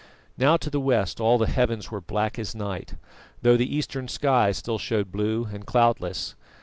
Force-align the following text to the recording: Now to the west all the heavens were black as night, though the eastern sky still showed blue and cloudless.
Now 0.35 0.57
to 0.57 0.71
the 0.71 0.79
west 0.79 1.19
all 1.21 1.37
the 1.37 1.45
heavens 1.45 1.91
were 1.91 2.01
black 2.01 2.39
as 2.39 2.55
night, 2.55 2.95
though 3.43 3.55
the 3.55 3.75
eastern 3.75 4.07
sky 4.07 4.51
still 4.51 4.79
showed 4.79 5.11
blue 5.11 5.47
and 5.53 5.63
cloudless. 5.63 6.33